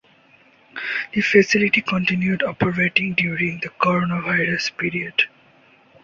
The 1.13 1.21
facility 1.21 1.81
continued 1.81 2.41
operating 2.41 3.13
during 3.13 3.59
the 3.59 3.69
Coronavirus 3.69 4.75
period. 4.75 5.25